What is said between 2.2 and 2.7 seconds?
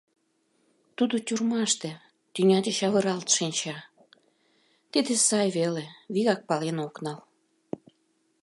тӱня